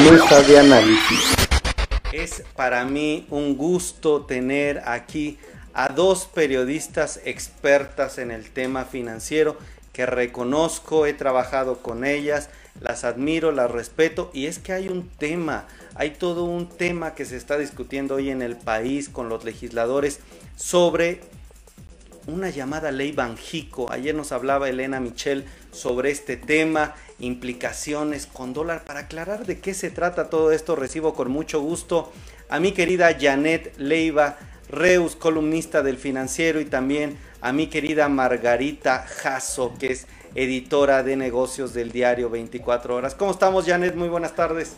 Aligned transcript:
De 0.00 0.58
Análisis. 0.58 1.36
Es 2.10 2.42
para 2.56 2.86
mí 2.86 3.26
un 3.28 3.58
gusto 3.58 4.22
tener 4.22 4.80
aquí 4.86 5.38
a 5.74 5.90
dos 5.90 6.24
periodistas 6.24 7.20
expertas 7.26 8.16
en 8.16 8.30
el 8.30 8.50
tema 8.50 8.86
financiero 8.86 9.58
que 9.92 10.06
reconozco, 10.06 11.04
he 11.04 11.12
trabajado 11.12 11.82
con 11.82 12.06
ellas, 12.06 12.48
las 12.80 13.04
admiro, 13.04 13.52
las 13.52 13.70
respeto 13.70 14.30
y 14.32 14.46
es 14.46 14.58
que 14.58 14.72
hay 14.72 14.88
un 14.88 15.06
tema, 15.06 15.66
hay 15.94 16.12
todo 16.12 16.44
un 16.44 16.66
tema 16.66 17.14
que 17.14 17.26
se 17.26 17.36
está 17.36 17.58
discutiendo 17.58 18.14
hoy 18.14 18.30
en 18.30 18.40
el 18.40 18.56
país 18.56 19.10
con 19.10 19.28
los 19.28 19.44
legisladores 19.44 20.20
sobre 20.56 21.20
una 22.26 22.48
llamada 22.48 22.90
ley 22.90 23.12
Banjico. 23.12 23.92
Ayer 23.92 24.14
nos 24.14 24.32
hablaba 24.32 24.70
Elena 24.70 24.98
Michel 24.98 25.44
sobre 25.72 26.10
este 26.10 26.36
tema, 26.36 26.94
implicaciones 27.18 28.26
con 28.26 28.52
dólar. 28.52 28.84
Para 28.84 29.00
aclarar 29.00 29.46
de 29.46 29.60
qué 29.60 29.74
se 29.74 29.90
trata 29.90 30.30
todo 30.30 30.52
esto, 30.52 30.76
recibo 30.76 31.14
con 31.14 31.30
mucho 31.30 31.60
gusto 31.60 32.12
a 32.48 32.60
mi 32.60 32.72
querida 32.72 33.16
Janet 33.18 33.74
Leiva 33.78 34.38
Reus, 34.68 35.16
columnista 35.16 35.82
del 35.82 35.96
financiero, 35.96 36.60
y 36.60 36.64
también 36.64 37.18
a 37.40 37.52
mi 37.52 37.68
querida 37.68 38.08
Margarita 38.08 39.04
Jasso, 39.06 39.74
que 39.78 39.92
es 39.92 40.06
editora 40.34 41.02
de 41.02 41.16
negocios 41.16 41.74
del 41.74 41.90
diario 41.90 42.30
24 42.30 42.94
horas. 42.94 43.14
¿Cómo 43.14 43.32
estamos, 43.32 43.66
Janet? 43.66 43.94
Muy 43.94 44.08
buenas 44.08 44.34
tardes. 44.34 44.76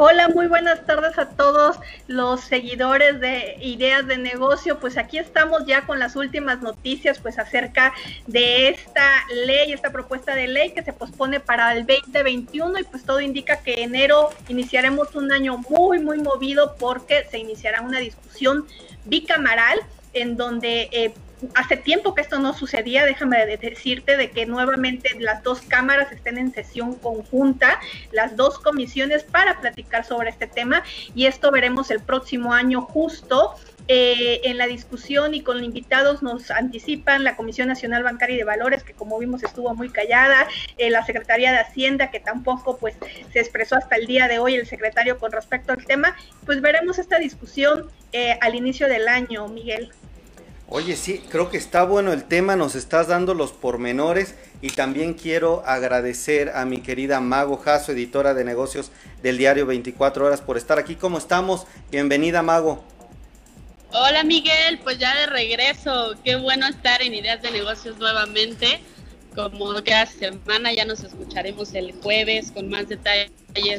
Hola, 0.00 0.28
muy 0.28 0.46
buenas 0.46 0.86
tardes 0.86 1.18
a 1.18 1.30
todos 1.30 1.76
los 2.06 2.42
seguidores 2.42 3.18
de 3.18 3.56
Ideas 3.60 4.06
de 4.06 4.16
Negocio. 4.16 4.78
Pues 4.78 4.96
aquí 4.96 5.18
estamos 5.18 5.66
ya 5.66 5.86
con 5.86 5.98
las 5.98 6.14
últimas 6.14 6.62
noticias 6.62 7.18
pues 7.18 7.36
acerca 7.36 7.92
de 8.28 8.68
esta 8.68 9.02
ley, 9.44 9.72
esta 9.72 9.90
propuesta 9.90 10.36
de 10.36 10.46
ley 10.46 10.70
que 10.70 10.84
se 10.84 10.92
pospone 10.92 11.40
para 11.40 11.72
el 11.72 11.84
2021 11.84 12.78
y 12.78 12.84
pues 12.84 13.02
todo 13.02 13.20
indica 13.20 13.56
que 13.56 13.82
enero 13.82 14.30
iniciaremos 14.46 15.16
un 15.16 15.32
año 15.32 15.58
muy 15.68 15.98
muy 15.98 16.18
movido 16.18 16.76
porque 16.78 17.26
se 17.28 17.38
iniciará 17.38 17.82
una 17.82 17.98
discusión 17.98 18.68
bicamaral 19.04 19.80
en 20.12 20.36
donde 20.36 20.90
eh, 20.92 21.12
hace 21.54 21.76
tiempo 21.76 22.14
que 22.14 22.22
esto 22.22 22.38
no 22.38 22.52
sucedía, 22.54 23.04
déjame 23.04 23.44
decirte 23.46 24.16
de 24.16 24.30
que 24.30 24.46
nuevamente 24.46 25.10
las 25.18 25.42
dos 25.42 25.60
cámaras 25.62 26.10
estén 26.12 26.38
en 26.38 26.52
sesión 26.52 26.94
conjunta, 26.94 27.80
las 28.12 28.36
dos 28.36 28.58
comisiones 28.58 29.22
para 29.24 29.60
platicar 29.60 30.04
sobre 30.04 30.30
este 30.30 30.46
tema 30.46 30.82
y 31.14 31.26
esto 31.26 31.50
veremos 31.50 31.90
el 31.90 32.00
próximo 32.00 32.52
año 32.52 32.82
justo. 32.82 33.54
Eh, 33.90 34.42
en 34.44 34.58
la 34.58 34.66
discusión 34.66 35.32
y 35.32 35.42
con 35.42 35.64
invitados 35.64 36.22
nos 36.22 36.50
anticipan 36.50 37.24
la 37.24 37.36
Comisión 37.36 37.68
Nacional 37.68 38.02
Bancaria 38.02 38.34
y 38.34 38.38
de 38.38 38.44
Valores, 38.44 38.82
que 38.82 38.92
como 38.92 39.18
vimos 39.18 39.42
estuvo 39.42 39.74
muy 39.74 39.88
callada, 39.88 40.46
eh, 40.76 40.90
la 40.90 41.06
Secretaría 41.06 41.52
de 41.52 41.60
Hacienda, 41.60 42.10
que 42.10 42.20
tampoco 42.20 42.76
pues 42.76 42.96
se 43.32 43.40
expresó 43.40 43.76
hasta 43.76 43.96
el 43.96 44.06
día 44.06 44.28
de 44.28 44.40
hoy 44.40 44.56
el 44.56 44.66
secretario 44.66 45.18
con 45.18 45.32
respecto 45.32 45.72
al 45.72 45.86
tema, 45.86 46.14
pues 46.44 46.60
veremos 46.60 46.98
esta 46.98 47.18
discusión 47.18 47.88
eh, 48.12 48.38
al 48.42 48.54
inicio 48.54 48.88
del 48.88 49.08
año, 49.08 49.48
Miguel. 49.48 49.90
Oye, 50.70 50.96
sí, 50.96 51.24
creo 51.30 51.48
que 51.48 51.56
está 51.56 51.84
bueno 51.84 52.12
el 52.12 52.24
tema, 52.24 52.54
nos 52.54 52.74
estás 52.74 53.08
dando 53.08 53.32
los 53.32 53.52
pormenores 53.52 54.34
y 54.60 54.68
también 54.68 55.14
quiero 55.14 55.62
agradecer 55.64 56.50
a 56.50 56.66
mi 56.66 56.82
querida 56.82 57.20
Mago 57.20 57.56
Jasso, 57.56 57.92
editora 57.92 58.34
de 58.34 58.44
negocios 58.44 58.90
del 59.22 59.38
diario 59.38 59.64
24 59.64 60.26
horas, 60.26 60.42
por 60.42 60.58
estar 60.58 60.78
aquí. 60.78 60.94
¿Cómo 60.94 61.16
estamos? 61.16 61.66
Bienvenida, 61.90 62.42
Mago. 62.42 62.84
Hola, 63.92 64.24
Miguel, 64.24 64.78
pues 64.84 64.98
ya 64.98 65.16
de 65.16 65.26
regreso. 65.28 66.14
Qué 66.22 66.36
bueno 66.36 66.66
estar 66.66 67.00
en 67.00 67.14
Ideas 67.14 67.40
de 67.40 67.50
Negocios 67.50 67.96
nuevamente. 67.96 68.82
Como 69.34 69.72
cada 69.84 70.06
semana 70.06 70.72
ya 70.72 70.84
nos 70.84 71.04
escucharemos 71.04 71.74
el 71.74 71.92
jueves 71.92 72.50
con 72.50 72.68
más 72.68 72.88
detalles 72.88 73.30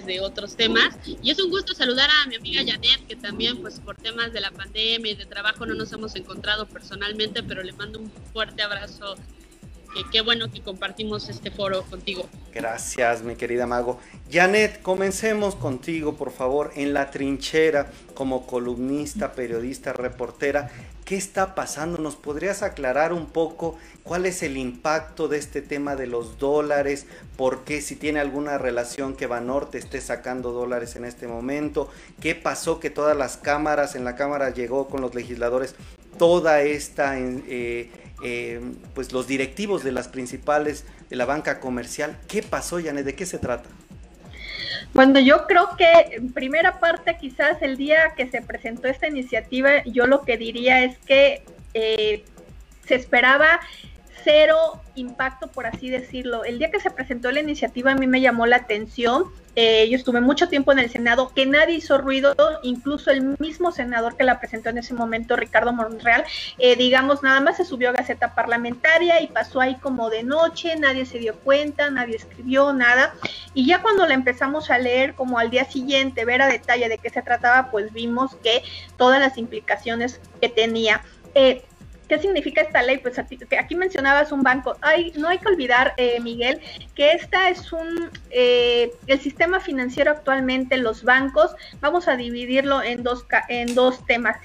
de 0.05 0.19
otros 0.22 0.55
temas. 0.55 0.95
Y 1.22 1.31
es 1.31 1.39
un 1.39 1.50
gusto 1.50 1.73
saludar 1.73 2.09
a 2.09 2.28
mi 2.28 2.36
amiga 2.36 2.61
Janet, 2.66 3.05
que 3.08 3.16
también 3.16 3.58
pues 3.58 3.80
por 3.80 3.95
temas 3.97 4.31
de 4.31 4.42
la 4.42 4.52
pandemia 4.52 5.11
y 5.11 5.16
de 5.16 5.25
trabajo 5.25 5.66
no 5.66 5.73
nos 5.73 5.92
hemos 5.92 6.16
encontrado 6.16 6.66
personalmente, 6.66 7.43
pero 7.43 7.64
le 7.64 7.73
mando 7.73 7.99
un 7.99 8.11
fuerte 8.32 8.61
abrazo. 8.61 9.15
Qué 10.11 10.22
bueno 10.22 10.52
que 10.52 10.61
compartimos 10.61 11.30
este 11.30 11.52
foro 11.52 11.83
contigo. 11.83 12.26
Gracias, 12.54 13.23
mi 13.23 13.36
querida 13.36 13.67
Mago. 13.67 14.00
Janet, 14.32 14.82
comencemos 14.82 15.55
contigo, 15.55 16.16
por 16.16 16.32
favor, 16.32 16.72
en 16.76 16.94
la 16.94 17.11
trinchera 17.11 17.92
como 18.14 18.45
columnista, 18.45 19.33
periodista, 19.33 19.94
reportera. 19.94 20.70
¿Qué 21.05 21.16
está 21.16 21.55
pasando? 21.55 21.98
¿Nos 21.98 22.16
podrías 22.16 22.61
aclarar 22.61 23.14
un 23.14 23.26
poco 23.26 23.78
cuál 24.04 24.28
es 24.28 24.44
el 24.44 24.58
impacto 24.58 25.28
de 25.28 25.39
este 25.39 25.61
tema 25.64 25.95
de 25.95 26.05
los 26.05 26.38
dólares? 26.38 27.08
¿Por 27.36 27.64
qué 27.64 27.82
si 27.82 27.95
tiene 27.95 28.20
alguna 28.20 28.60
relación 28.60 29.16
que 29.16 29.26
Banorte 29.26 29.80
esté 29.80 30.02
sacando 30.02 30.52
dólares 30.52 30.95
en 30.95 31.05
este 31.05 31.28
momento? 31.28 31.89
¿Qué 32.22 32.36
pasó 32.36 32.80
que 32.80 32.92
todas 32.92 33.17
las 33.17 33.38
cámaras, 33.38 33.95
en 33.95 34.04
la 34.04 34.16
Cámara 34.16 34.52
llegó 34.52 34.88
con 34.88 35.02
los 35.02 35.16
legisladores 35.16 35.76
toda 36.20 36.61
esta, 36.61 37.17
eh, 37.17 37.89
eh, 38.23 38.61
pues 38.93 39.11
los 39.11 39.27
directivos 39.27 39.83
de 39.83 39.91
las 39.91 40.07
principales 40.07 40.85
de 41.09 41.15
la 41.15 41.25
banca 41.25 41.59
comercial? 41.59 42.17
¿Qué 42.27 42.43
pasó, 42.43 42.80
Janet? 42.83 43.05
¿De 43.05 43.15
qué 43.15 43.25
se 43.25 43.37
trata? 43.37 43.69
Bueno, 44.93 45.19
yo 45.19 45.45
creo 45.45 45.69
que 45.77 46.15
en 46.15 46.33
primera 46.33 46.80
parte, 46.80 47.17
quizás 47.19 47.61
el 47.61 47.77
día 47.77 48.13
que 48.15 48.30
se 48.30 48.41
presentó 48.41 48.87
esta 48.87 49.07
iniciativa, 49.07 49.83
yo 49.85 50.07
lo 50.07 50.23
que 50.23 50.37
diría 50.37 50.83
es 50.83 50.97
que 50.99 51.43
eh, 51.73 52.23
se 52.87 52.95
esperaba 52.95 53.59
cero 54.23 54.81
impacto, 54.95 55.47
por 55.47 55.65
así 55.65 55.89
decirlo. 55.89 56.43
El 56.43 56.59
día 56.59 56.71
que 56.71 56.80
se 56.80 56.91
presentó 56.91 57.31
la 57.31 57.39
iniciativa 57.39 57.91
a 57.91 57.95
mí 57.95 58.07
me 58.07 58.21
llamó 58.21 58.45
la 58.45 58.57
atención. 58.57 59.25
Eh, 59.55 59.89
yo 59.89 59.97
estuve 59.97 60.21
mucho 60.21 60.47
tiempo 60.47 60.71
en 60.71 60.80
el 60.80 60.89
Senado, 60.89 61.33
que 61.35 61.45
nadie 61.45 61.75
hizo 61.75 61.97
ruido, 61.97 62.35
incluso 62.63 63.11
el 63.11 63.35
mismo 63.39 63.71
senador 63.71 64.15
que 64.15 64.23
la 64.23 64.39
presentó 64.39 64.69
en 64.69 64.77
ese 64.77 64.93
momento, 64.93 65.35
Ricardo 65.35 65.73
Monreal, 65.73 66.23
eh, 66.59 66.75
digamos, 66.77 67.23
nada 67.23 67.41
más 67.41 67.57
se 67.57 67.65
subió 67.65 67.89
a 67.89 67.91
Gaceta 67.91 68.35
Parlamentaria 68.35 69.21
y 69.21 69.27
pasó 69.27 69.59
ahí 69.59 69.75
como 69.75 70.09
de 70.09 70.23
noche, 70.23 70.75
nadie 70.77 71.05
se 71.05 71.17
dio 71.17 71.36
cuenta, 71.39 71.89
nadie 71.89 72.15
escribió 72.15 72.71
nada. 72.71 73.13
Y 73.53 73.65
ya 73.65 73.81
cuando 73.81 74.05
la 74.05 74.13
empezamos 74.13 74.69
a 74.69 74.77
leer, 74.77 75.15
como 75.15 75.39
al 75.39 75.49
día 75.49 75.65
siguiente, 75.65 76.25
ver 76.25 76.41
a 76.41 76.47
detalle 76.47 76.87
de 76.87 76.97
qué 76.97 77.09
se 77.09 77.21
trataba, 77.21 77.69
pues 77.71 77.91
vimos 77.91 78.36
que 78.36 78.63
todas 78.97 79.19
las 79.19 79.37
implicaciones 79.37 80.21
que 80.39 80.47
tenía. 80.47 81.01
Eh, 81.36 81.63
¿Qué 82.09 82.17
significa 82.20 82.61
esta 82.61 82.81
ley? 82.81 82.97
Pues 82.97 83.20
aquí 83.20 83.75
mencionabas 83.75 84.31
un 84.31 84.42
banco. 84.42 84.75
Hay, 84.81 85.14
no 85.15 85.30
hay 85.30 85.37
que 85.37 85.47
olvidar, 85.47 85.93
eh, 85.97 86.20
Miguel, 86.20 86.59
que 86.95 87.11
esta 87.11 87.49
es 87.49 87.71
un, 87.71 88.09
eh, 88.31 88.92
el 89.05 89.20
sistema 89.21 89.59
financiero 89.59 90.11
actualmente, 90.11 90.77
los 90.77 91.03
bancos, 91.03 91.55
vamos 91.80 92.08
a 92.08 92.17
dividirlo 92.17 92.81
en 92.81 93.03
dos, 93.03 93.25
en 93.48 93.75
dos 93.75 94.03
temas 94.08 94.37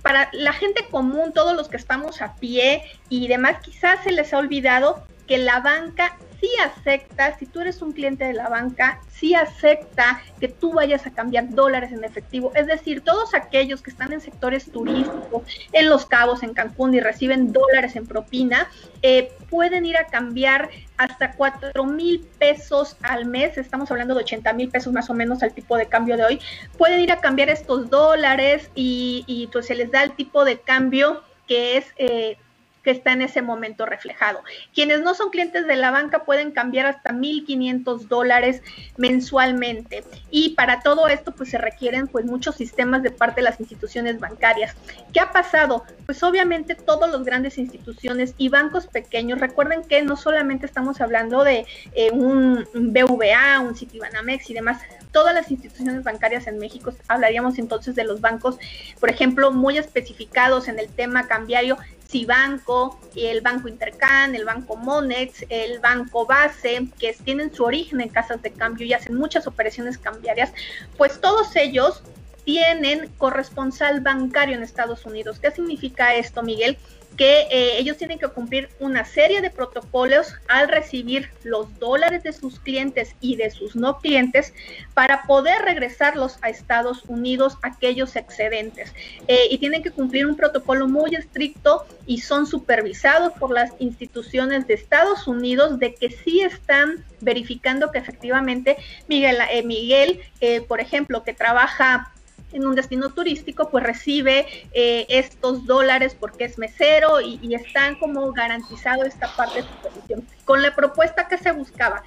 para 0.00 0.30
la 0.32 0.54
gente 0.54 0.86
común, 0.90 1.32
todos 1.34 1.54
los 1.54 1.68
que 1.68 1.76
estamos 1.76 2.22
a 2.22 2.34
pie 2.36 2.82
y 3.10 3.28
demás, 3.28 3.58
quizás 3.62 4.02
se 4.02 4.12
les 4.12 4.32
ha 4.32 4.38
olvidado 4.38 5.04
que 5.28 5.36
la 5.36 5.60
banca 5.60 6.16
sí 6.40 6.48
acepta, 6.64 7.38
si 7.38 7.46
tú 7.46 7.60
eres 7.60 7.82
un 7.82 7.92
cliente 7.92 8.24
de 8.24 8.32
la 8.32 8.48
banca, 8.48 9.00
sí 9.10 9.34
acepta 9.34 10.22
que 10.40 10.48
tú 10.48 10.72
vayas 10.72 11.06
a 11.06 11.12
cambiar 11.12 11.50
dólares 11.50 11.92
en 11.92 12.02
efectivo. 12.02 12.52
Es 12.54 12.66
decir, 12.66 13.02
todos 13.02 13.34
aquellos 13.34 13.82
que 13.82 13.90
están 13.90 14.12
en 14.12 14.20
sectores 14.20 14.70
turísticos, 14.72 15.42
en 15.72 15.88
Los 15.88 16.06
Cabos, 16.06 16.42
en 16.42 16.54
Cancún 16.54 16.94
y 16.94 17.00
reciben 17.00 17.52
dólares 17.52 17.96
en 17.96 18.06
propina, 18.06 18.68
eh, 19.02 19.32
pueden 19.50 19.84
ir 19.84 19.96
a 19.96 20.06
cambiar 20.06 20.70
hasta 20.96 21.32
4 21.32 21.84
mil 21.84 22.26
pesos 22.38 22.96
al 23.02 23.26
mes, 23.26 23.58
estamos 23.58 23.90
hablando 23.90 24.14
de 24.14 24.22
80 24.22 24.52
mil 24.54 24.70
pesos 24.70 24.92
más 24.92 25.10
o 25.10 25.14
menos 25.14 25.42
al 25.42 25.52
tipo 25.52 25.76
de 25.76 25.86
cambio 25.86 26.16
de 26.16 26.24
hoy, 26.24 26.40
pueden 26.78 27.00
ir 27.00 27.12
a 27.12 27.20
cambiar 27.20 27.50
estos 27.50 27.90
dólares 27.90 28.70
y, 28.74 29.24
y 29.26 29.46
pues 29.48 29.66
se 29.66 29.74
les 29.74 29.90
da 29.90 30.02
el 30.02 30.12
tipo 30.12 30.44
de 30.44 30.60
cambio 30.60 31.22
que 31.46 31.76
es 31.76 31.86
eh, 31.96 32.36
que 32.82 32.90
está 32.90 33.12
en 33.12 33.22
ese 33.22 33.42
momento 33.42 33.86
reflejado. 33.86 34.42
Quienes 34.74 35.02
no 35.02 35.14
son 35.14 35.30
clientes 35.30 35.66
de 35.66 35.76
la 35.76 35.90
banca 35.90 36.24
pueden 36.24 36.50
cambiar 36.52 36.86
hasta 36.86 37.12
1.500 37.12 38.08
dólares 38.08 38.62
mensualmente 38.96 40.04
y 40.30 40.50
para 40.50 40.80
todo 40.80 41.08
esto 41.08 41.32
pues 41.32 41.50
se 41.50 41.58
requieren 41.58 42.06
pues 42.06 42.24
muchos 42.24 42.56
sistemas 42.56 43.02
de 43.02 43.10
parte 43.10 43.36
de 43.36 43.44
las 43.44 43.60
instituciones 43.60 44.18
bancarias. 44.18 44.74
¿Qué 45.12 45.20
ha 45.20 45.32
pasado? 45.32 45.84
Pues 46.06 46.22
obviamente 46.22 46.74
todos 46.74 47.10
los 47.10 47.24
grandes 47.24 47.58
instituciones 47.58 48.34
y 48.38 48.48
bancos 48.48 48.86
pequeños, 48.86 49.40
recuerden 49.40 49.82
que 49.82 50.02
no 50.02 50.16
solamente 50.16 50.66
estamos 50.66 51.00
hablando 51.00 51.44
de 51.44 51.66
eh, 51.94 52.10
un 52.12 52.66
BVA, 52.74 53.60
un 53.60 53.76
Citibanamex 53.76 54.50
y 54.50 54.54
demás, 54.54 54.80
todas 55.12 55.34
las 55.34 55.50
instituciones 55.50 56.04
bancarias 56.04 56.46
en 56.46 56.58
México, 56.58 56.92
hablaríamos 57.08 57.58
entonces 57.58 57.94
de 57.94 58.04
los 58.04 58.20
bancos, 58.20 58.58
por 58.98 59.10
ejemplo, 59.10 59.50
muy 59.50 59.78
especificados 59.78 60.68
en 60.68 60.78
el 60.78 60.88
tema 60.88 61.26
cambiario, 61.26 61.76
Cibanco, 62.10 62.98
el 63.14 63.40
Banco 63.40 63.68
Intercan, 63.68 64.34
el 64.34 64.44
Banco 64.44 64.76
Monex, 64.76 65.44
el 65.48 65.78
Banco 65.78 66.26
Base, 66.26 66.88
que 66.98 67.12
tienen 67.24 67.54
su 67.54 67.64
origen 67.64 68.00
en 68.00 68.08
casas 68.08 68.42
de 68.42 68.50
cambio 68.50 68.86
y 68.86 68.92
hacen 68.92 69.14
muchas 69.16 69.46
operaciones 69.46 69.96
cambiarias, 69.96 70.52
pues 70.96 71.20
todos 71.20 71.54
ellos 71.54 72.02
tienen 72.44 73.08
corresponsal 73.18 74.00
bancario 74.00 74.56
en 74.56 74.62
Estados 74.62 75.06
Unidos. 75.06 75.38
¿Qué 75.38 75.50
significa 75.50 76.14
esto, 76.14 76.42
Miguel? 76.42 76.78
Que 77.20 77.48
eh, 77.50 77.76
ellos 77.76 77.98
tienen 77.98 78.18
que 78.18 78.28
cumplir 78.28 78.70
una 78.78 79.04
serie 79.04 79.42
de 79.42 79.50
protocolos 79.50 80.36
al 80.48 80.68
recibir 80.68 81.28
los 81.44 81.78
dólares 81.78 82.22
de 82.22 82.32
sus 82.32 82.58
clientes 82.58 83.14
y 83.20 83.36
de 83.36 83.50
sus 83.50 83.76
no 83.76 83.98
clientes 83.98 84.54
para 84.94 85.24
poder 85.24 85.60
regresarlos 85.60 86.38
a 86.40 86.48
Estados 86.48 87.04
Unidos 87.08 87.58
aquellos 87.60 88.16
excedentes. 88.16 88.94
Eh, 89.28 89.48
y 89.50 89.58
tienen 89.58 89.82
que 89.82 89.90
cumplir 89.90 90.26
un 90.26 90.34
protocolo 90.34 90.88
muy 90.88 91.14
estricto 91.14 91.84
y 92.06 92.22
son 92.22 92.46
supervisados 92.46 93.34
por 93.34 93.50
las 93.50 93.72
instituciones 93.80 94.66
de 94.66 94.72
Estados 94.72 95.28
Unidos 95.28 95.78
de 95.78 95.94
que 95.94 96.08
sí 96.08 96.40
están 96.40 97.04
verificando 97.20 97.90
que 97.92 97.98
efectivamente 97.98 98.78
Miguel, 99.08 99.36
eh, 99.50 99.62
Miguel 99.62 100.20
por 100.66 100.80
ejemplo, 100.80 101.22
que 101.22 101.34
trabaja 101.34 102.14
en 102.52 102.66
un 102.66 102.74
destino 102.74 103.10
turístico, 103.10 103.70
pues 103.70 103.84
recibe 103.84 104.46
eh, 104.72 105.06
estos 105.08 105.66
dólares 105.66 106.16
porque 106.18 106.44
es 106.44 106.58
mesero 106.58 107.20
y, 107.20 107.54
están 107.54 107.96
como 107.96 108.32
garantizado 108.32 109.04
esta 109.04 109.28
parte 109.36 109.62
de 109.62 109.68
su 109.68 109.74
posición. 109.82 110.26
Con 110.44 110.62
la 110.62 110.74
propuesta 110.74 111.28
que 111.28 111.36
se 111.36 111.50
buscaba, 111.52 112.02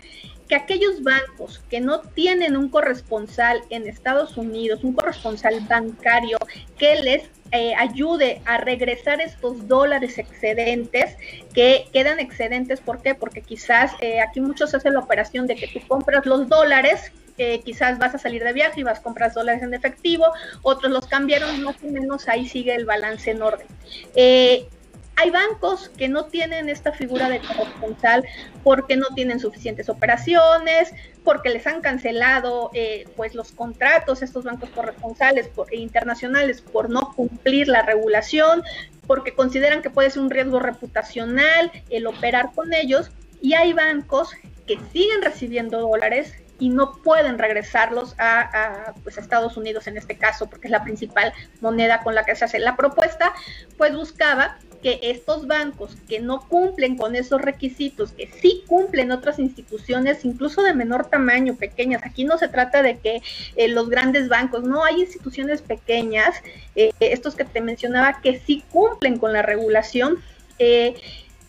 que 0.47 0.55
aquellos 0.55 1.03
bancos 1.03 1.61
que 1.69 1.79
no 1.79 1.99
tienen 2.01 2.57
un 2.57 2.69
corresponsal 2.69 3.61
en 3.69 3.87
Estados 3.87 4.37
Unidos, 4.37 4.83
un 4.83 4.93
corresponsal 4.93 5.59
bancario 5.61 6.37
que 6.77 6.95
les 6.95 7.29
eh, 7.51 7.75
ayude 7.75 8.41
a 8.45 8.57
regresar 8.57 9.21
estos 9.21 9.67
dólares 9.67 10.17
excedentes 10.17 11.15
que 11.53 11.85
quedan 11.93 12.19
excedentes, 12.19 12.81
¿por 12.81 13.01
qué? 13.01 13.15
Porque 13.15 13.41
quizás 13.41 13.91
eh, 14.01 14.21
aquí 14.21 14.41
muchos 14.41 14.73
hacen 14.73 14.93
la 14.93 15.01
operación 15.01 15.45
de 15.45 15.55
que 15.55 15.67
tú 15.67 15.79
compras 15.87 16.25
los 16.25 16.49
dólares 16.49 17.11
quizás 17.35 17.99
vas 17.99 18.15
a 18.15 18.17
salir 18.17 18.43
de 18.43 18.53
viaje 18.53 18.81
y 18.81 18.83
vas 18.83 18.99
a 18.99 19.03
comprar 19.03 19.33
dólares 19.33 19.63
en 19.63 19.73
efectivo, 19.73 20.25
otros 20.61 20.91
los 20.91 21.07
cambiaron, 21.07 21.63
más 21.63 21.75
o 21.83 21.87
menos 21.87 22.27
ahí 22.27 22.47
sigue 22.47 22.75
el 22.75 22.85
balance 22.85 23.31
en 23.31 23.41
orden. 23.41 23.67
Eh, 24.15 24.67
hay 25.15 25.29
bancos 25.29 25.89
que 25.89 26.07
no 26.07 26.25
tienen 26.25 26.69
esta 26.69 26.91
figura 26.91 27.29
de 27.29 27.39
corresponsal 27.39 28.25
porque 28.63 28.95
no 28.95 29.07
tienen 29.13 29.39
suficientes 29.39 29.87
operaciones, 29.89 30.91
porque 31.23 31.49
les 31.49 31.67
han 31.67 31.81
cancelado 31.81 32.71
eh, 32.73 33.05
pues 33.15 33.35
los 33.35 33.51
contratos 33.51 34.23
estos 34.23 34.43
bancos 34.43 34.69
corresponsales 34.71 35.49
e 35.69 35.77
internacionales 35.77 36.61
por 36.61 36.89
no 36.89 37.13
cumplir 37.15 37.67
la 37.67 37.83
regulación, 37.83 38.63
porque 39.05 39.35
consideran 39.35 39.81
que 39.81 39.91
puede 39.91 40.09
ser 40.09 40.23
un 40.23 40.31
riesgo 40.31 40.59
reputacional 40.59 41.71
el 41.89 42.07
operar 42.07 42.51
con 42.53 42.73
ellos. 42.73 43.11
Y 43.41 43.53
hay 43.53 43.73
bancos 43.73 44.31
que 44.65 44.79
siguen 44.93 45.21
recibiendo 45.21 45.79
dólares 45.79 46.33
y 46.63 46.69
no 46.69 46.93
pueden 46.93 47.37
regresarlos 47.37 48.15
a, 48.17 48.93
pues, 49.03 49.17
Estados 49.17 49.57
Unidos 49.57 49.85
en 49.87 49.97
este 49.97 50.15
caso, 50.15 50.49
porque 50.49 50.67
es 50.67 50.71
la 50.71 50.85
principal 50.85 51.33
moneda 51.59 51.99
con 52.03 52.15
la 52.15 52.23
que 52.23 52.37
se 52.37 52.45
hace 52.45 52.57
la 52.57 52.77
propuesta, 52.77 53.33
pues 53.77 53.93
buscaba 53.93 54.57
que 54.81 54.97
estos 55.01 55.45
bancos 55.45 55.97
que 56.07 56.21
no 56.21 56.47
cumplen 56.47 56.95
con 56.95 57.17
esos 57.17 57.41
requisitos, 57.41 58.13
que 58.13 58.27
sí 58.27 58.63
cumplen 58.65 59.11
otras 59.11 59.39
instituciones, 59.39 60.23
incluso 60.23 60.63
de 60.63 60.73
menor 60.73 61.09
tamaño, 61.09 61.57
pequeñas, 61.57 62.01
aquí 62.05 62.23
no 62.23 62.37
se 62.37 62.47
trata 62.47 62.81
de 62.81 62.97
que 62.97 63.21
eh, 63.57 63.67
los 63.67 63.89
grandes 63.89 64.29
bancos, 64.29 64.63
no, 64.63 64.85
hay 64.85 65.01
instituciones 65.01 65.61
pequeñas, 65.61 66.33
eh, 66.77 66.91
estos 67.01 67.35
que 67.35 67.43
te 67.43 67.59
mencionaba, 67.59 68.21
que 68.21 68.39
sí 68.39 68.63
cumplen 68.71 69.19
con 69.19 69.33
la 69.33 69.41
regulación. 69.41 70.15
Eh, 70.59 70.95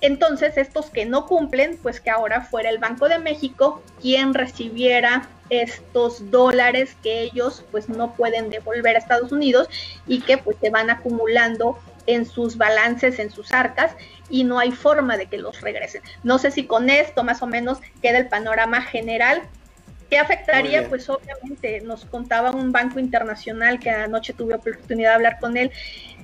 entonces, 0.05 0.59
estos 0.59 0.91
que 0.91 1.07
no 1.07 1.27
cumplen, 1.27 1.79
pues 1.83 1.99
que 1.99 2.11
ahora 2.11 2.43
fuera 2.43 2.69
el 2.69 2.77
Banco 2.77 3.09
de 3.09 3.19
México 3.19 3.83
quien 4.03 4.35
recibiera 4.35 5.31
estos 5.49 6.31
dólares 6.31 6.95
que 7.03 7.23
ellos 7.23 7.65
pues 7.71 7.89
no 7.89 8.15
pueden 8.15 8.51
devolver 8.51 8.97
a 8.97 8.99
Estados 8.99 9.33
Unidos 9.33 9.69
y 10.07 10.21
que 10.21 10.37
pues 10.37 10.59
se 10.61 10.69
van 10.69 10.91
acumulando 10.91 11.79
en 12.07 12.27
sus 12.27 12.59
balances, 12.59 13.19
en 13.19 13.31
sus 13.31 13.53
arcas 13.53 13.93
y 14.29 14.45
no 14.45 14.59
hay 14.59 14.73
forma 14.73 15.17
de 15.17 15.27
que 15.27 15.39
los 15.39 15.63
regresen. 15.63 16.03
No 16.23 16.39
sé 16.39 16.51
si 16.51 16.67
con 16.67 16.91
esto 16.91 17.25
más 17.25 17.41
o 17.41 17.47
menos 17.47 17.79
queda 18.03 18.19
el 18.19 18.29
panorama 18.29 18.83
general. 18.83 19.43
¿Qué 20.11 20.19
afectaría? 20.19 20.87
Pues 20.89 21.09
obviamente 21.09 21.81
nos 21.81 22.05
contaba 22.05 22.51
un 22.51 22.73
banco 22.73 22.99
internacional 22.99 23.81
que 23.81 23.89
anoche 23.89 24.35
tuve 24.35 24.55
oportunidad 24.55 25.11
de 25.11 25.15
hablar 25.15 25.39
con 25.41 25.57
él. 25.57 25.73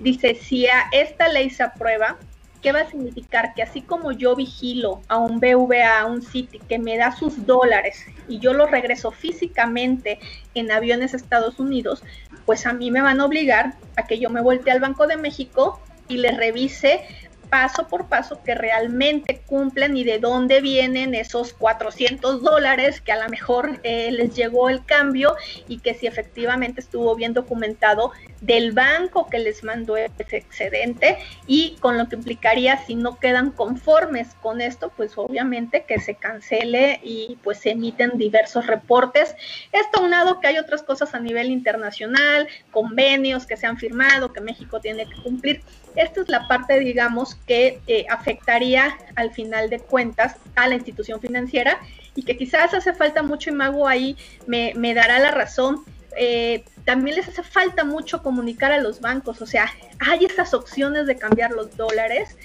Dice, 0.00 0.35
si 0.35 0.67
a 0.67 0.85
esta 0.93 1.29
ley 1.29 1.49
se 1.49 1.62
aprueba, 1.62 2.19
¿Qué 2.62 2.73
va 2.73 2.81
a 2.81 2.91
significar? 2.91 3.55
Que 3.55 3.62
así 3.62 3.81
como 3.81 4.12
yo 4.12 4.37
vigilo 4.37 5.01
a 5.09 5.17
un 5.17 5.41
BVA, 5.41 6.01
a 6.01 6.07
un 6.07 6.23
Citi, 6.23 6.59
que 6.59 6.79
me 6.79 6.97
da 6.99 7.17
sus 7.17 7.47
dólares 7.47 8.05
y 8.29 8.39
yo 8.39 8.53
los 8.53 8.71
regreso 8.71 9.11
físicamente 9.11 10.19
en 10.55 10.71
aviones 10.71 11.15
a 11.15 11.17
Estados 11.17 11.59
Unidos, 11.59 12.03
pues 12.45 12.67
a 12.67 12.73
mí 12.73 12.91
me 12.91 13.01
van 13.01 13.21
a 13.21 13.25
obligar 13.25 13.75
a 13.97 14.07
que 14.07 14.19
yo 14.19 14.29
me 14.29 14.43
voltee 14.43 14.73
al 14.73 14.81
Banco 14.81 15.07
de 15.07 15.17
México 15.17 15.81
y 16.09 16.19
le 16.19 16.33
revise 16.33 17.01
paso 17.50 17.88
por 17.88 18.08
paso 18.08 18.43
que 18.43 18.55
realmente 18.55 19.43
cumplen 19.47 19.97
y 19.97 20.05
de 20.05 20.19
dónde 20.19 20.61
vienen 20.61 21.14
esos 21.14 21.52
400 21.52 22.43
dólares 22.43 23.00
que 23.00 23.12
a 23.12 23.23
lo 23.23 23.29
mejor 23.29 23.81
eh, 23.82 24.11
les 24.12 24.35
llegó 24.35 24.69
el 24.69 24.85
cambio 24.85 25.35
y 25.69 25.81
que 25.81 25.94
si 25.94 26.06
efectivamente 26.06 26.81
estuvo 26.81 27.14
bien 27.17 27.35
documentado 27.35 28.12
del 28.41 28.73
banco 28.73 29.29
que 29.29 29.38
les 29.38 29.64
mandó 29.64 29.97
ese 29.97 30.37
excedente 30.37 31.19
y 31.47 31.76
con 31.81 31.99
lo 31.99 32.08
que 32.08 32.17
implicaría 32.17 32.79
si 32.79 32.94
no 32.94 33.19
quedan 33.19 33.50
conformes 33.50 34.35
con 34.41 34.61
esto, 34.61 34.93
pues 34.96 35.19
obviamente 35.19 35.85
que 35.85 36.00
se 36.00 36.14
cancele 36.14 37.00
y 37.03 37.38
pues 37.43 37.58
se 37.58 37.70
emiten 37.70 38.17
diversos 38.17 38.67
reportes. 38.67 39.35
Esto 39.73 40.00
aunado 40.00 40.41
que 40.41 40.46
hay 40.46 40.58
otras 40.58 40.82
cosas 40.82 41.14
a 41.14 41.20
nivel 41.20 41.50
internacional, 41.50 42.49
convenios 42.70 43.46
que 43.46 43.56
se 43.56 43.67
han 43.67 43.76
firmado, 43.76 44.32
que 44.32 44.41
México 44.41 44.81
tiene 44.81 45.06
que 45.06 45.20
cumplir. 45.23 45.62
Esta 45.97 46.21
es 46.21 46.29
la 46.29 46.47
parte, 46.47 46.79
digamos, 46.79 47.35
que 47.47 47.81
eh, 47.87 48.07
afectaría 48.09 48.97
al 49.17 49.33
final 49.33 49.71
de 49.71 49.81
cuentas 49.81 50.37
a 50.55 50.69
la 50.69 50.77
institución 50.77 51.21
financiera 51.21 51.79
y 52.15 52.23
que 52.23 52.37
quizás 52.37 52.75
hace 52.75 52.93
falta 52.93 53.23
mucho 53.23 53.51
y 53.51 53.53
Mago 53.53 53.89
ahí 53.89 54.17
me, 54.47 54.95
dará 54.95 55.19
la 55.19 55.31
razón. 55.31 55.85
Eh, 56.17 56.65
también 56.85 57.17
les 57.17 57.29
hace 57.29 57.43
falta 57.43 57.85
mucho 57.85 58.23
comunicar 58.23 58.73
a 58.73 58.81
los 58.81 59.01
bancos, 59.01 59.41
o 59.43 59.47
sea, 59.47 59.71
hay 60.01 60.25
estas 60.25 60.55
opciones 60.55 61.07
de 61.07 61.17
cambiar 61.17 61.53
los 61.53 61.77
dólares, 61.77 62.37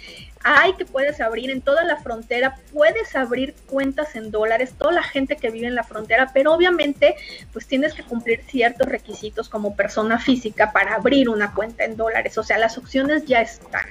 hay 0.44 0.74
que 0.74 0.86
puedes 0.86 1.22
abrir 1.22 1.50
en 1.50 1.62
toda 1.62 1.84
la 1.84 1.98
frontera, 1.98 2.56
puedes 2.72 3.16
abrir 3.16 3.56
cuentas 3.68 4.16
en 4.16 4.32
dólares, 4.32 4.76
toda 4.78 4.92
la 4.92 5.04
gente 5.04 5.38
que 5.38 5.50
vive 5.50 5.68
en 5.68 5.76
la 5.76 5.84
frontera, 5.84 6.32
pero 6.34 6.54
obviamente 6.54 7.16
pues 7.52 7.66
tienes 7.68 7.94
que 7.94 8.04
cumplir 8.04 8.42
ciertos 8.48 8.88
requisitos 8.88 9.50
como 9.50 9.76
persona 9.76 10.20
física 10.20 10.72
para 10.72 10.96
abrir 10.96 11.30
una 11.30 11.54
cuenta 11.54 11.84
en 11.84 11.98
dólares, 11.98 12.38
o 12.38 12.44
sea, 12.44 12.58
las 12.58 12.78
opciones 12.78 13.26
ya 13.26 13.42
están. 13.42 13.86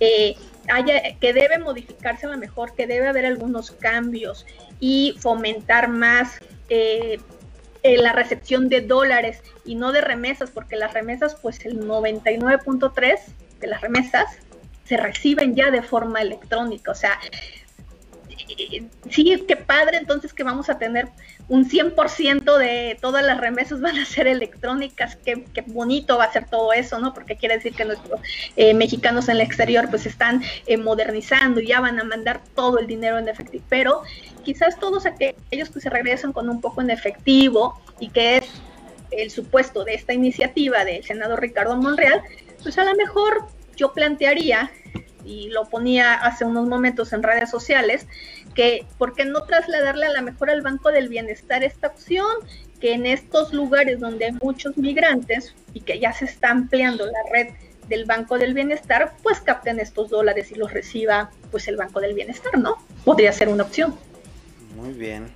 Eh, 0.00 0.36
haya, 0.68 1.16
que 1.20 1.32
debe 1.32 1.58
modificarse 1.58 2.26
a 2.26 2.30
lo 2.30 2.38
mejor, 2.38 2.74
que 2.74 2.86
debe 2.86 3.08
haber 3.08 3.26
algunos 3.26 3.70
cambios 3.70 4.46
y 4.80 5.16
fomentar 5.20 5.88
más 5.88 6.40
eh, 6.68 7.18
eh, 7.82 7.96
la 7.98 8.12
recepción 8.12 8.68
de 8.68 8.80
dólares 8.80 9.42
y 9.64 9.76
no 9.76 9.92
de 9.92 10.00
remesas, 10.00 10.50
porque 10.50 10.76
las 10.76 10.94
remesas, 10.94 11.36
pues 11.36 11.64
el 11.64 11.80
99.3 11.86 13.18
de 13.60 13.66
las 13.66 13.80
remesas 13.80 14.38
se 14.84 14.96
reciben 14.96 15.54
ya 15.54 15.70
de 15.70 15.82
forma 15.82 16.20
electrónica. 16.20 16.92
O 16.92 16.94
sea, 16.94 17.18
sí, 19.10 19.44
qué 19.46 19.56
padre 19.56 19.98
entonces 19.98 20.32
que 20.32 20.44
vamos 20.44 20.68
a 20.68 20.78
tener 20.78 21.08
un 21.48 21.68
100% 21.68 22.56
de 22.56 22.96
todas 23.00 23.24
las 23.24 23.38
remesas 23.38 23.80
van 23.80 23.98
a 23.98 24.04
ser 24.04 24.26
electrónicas, 24.26 25.16
qué, 25.16 25.44
bonito 25.66 26.16
va 26.16 26.24
a 26.24 26.32
ser 26.32 26.46
todo 26.46 26.72
eso, 26.72 26.98
¿no? 26.98 27.12
Porque 27.12 27.36
quiere 27.36 27.56
decir 27.56 27.74
que 27.74 27.84
nuestros 27.84 28.20
eh, 28.56 28.74
mexicanos 28.74 29.28
en 29.28 29.36
el 29.36 29.42
exterior 29.42 29.88
pues 29.90 30.06
están 30.06 30.42
eh, 30.66 30.76
modernizando 30.76 31.60
y 31.60 31.68
ya 31.68 31.80
van 31.80 32.00
a 32.00 32.04
mandar 32.04 32.40
todo 32.54 32.78
el 32.78 32.86
dinero 32.86 33.18
en 33.18 33.28
efectivo, 33.28 33.64
pero 33.68 34.02
quizás 34.44 34.78
todos 34.78 35.06
aquellos 35.06 35.70
que 35.70 35.80
se 35.80 35.90
regresan 35.90 36.32
con 36.32 36.48
un 36.48 36.60
poco 36.60 36.80
en 36.80 36.90
efectivo 36.90 37.80
y 38.00 38.08
que 38.08 38.38
es 38.38 38.44
el 39.10 39.30
supuesto 39.30 39.84
de 39.84 39.94
esta 39.94 40.14
iniciativa 40.14 40.84
del 40.84 41.04
senador 41.04 41.40
Ricardo 41.40 41.76
Monreal, 41.76 42.22
pues 42.62 42.78
a 42.78 42.84
lo 42.84 42.94
mejor 42.94 43.46
yo 43.76 43.92
plantearía, 43.92 44.70
y 45.24 45.48
lo 45.50 45.68
ponía 45.68 46.14
hace 46.14 46.44
unos 46.44 46.68
momentos 46.68 47.12
en 47.12 47.22
redes 47.22 47.50
sociales, 47.50 48.06
que 48.54 48.86
por 48.98 49.14
qué 49.14 49.24
no 49.24 49.44
trasladarle 49.44 50.06
a 50.06 50.10
la 50.10 50.22
mejor 50.22 50.50
al 50.50 50.62
Banco 50.62 50.90
del 50.90 51.08
Bienestar 51.08 51.62
esta 51.62 51.88
opción, 51.88 52.26
que 52.80 52.94
en 52.94 53.06
estos 53.06 53.52
lugares 53.52 54.00
donde 54.00 54.26
hay 54.26 54.32
muchos 54.42 54.76
migrantes 54.76 55.54
y 55.72 55.80
que 55.80 56.00
ya 56.00 56.12
se 56.12 56.24
está 56.24 56.50
ampliando 56.50 57.06
la 57.06 57.18
red 57.30 57.48
del 57.88 58.04
Banco 58.04 58.38
del 58.38 58.54
Bienestar, 58.54 59.14
pues 59.22 59.40
capten 59.40 59.78
estos 59.78 60.10
dólares 60.10 60.50
y 60.50 60.56
los 60.56 60.72
reciba 60.72 61.30
pues 61.50 61.68
el 61.68 61.76
Banco 61.76 62.00
del 62.00 62.14
Bienestar, 62.14 62.58
¿no? 62.58 62.76
Podría 63.04 63.32
ser 63.32 63.48
una 63.48 63.64
opción. 63.64 63.96
Muy 64.74 64.92
bien. 64.92 65.30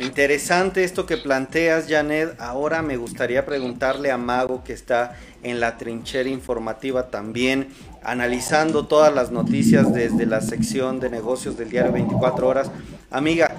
Interesante 0.00 0.82
esto 0.82 1.04
que 1.04 1.18
planteas, 1.18 1.84
Janet. 1.86 2.40
Ahora 2.40 2.80
me 2.80 2.96
gustaría 2.96 3.44
preguntarle 3.44 4.10
a 4.10 4.16
Mago, 4.16 4.64
que 4.64 4.72
está 4.72 5.14
en 5.42 5.60
la 5.60 5.76
trinchera 5.76 6.30
informativa 6.30 7.10
también, 7.10 7.68
analizando 8.02 8.86
todas 8.86 9.14
las 9.14 9.30
noticias 9.30 9.92
desde 9.92 10.24
la 10.24 10.40
sección 10.40 11.00
de 11.00 11.10
negocios 11.10 11.58
del 11.58 11.68
diario 11.68 11.92
24 11.92 12.48
horas. 12.48 12.70
Amiga, 13.10 13.54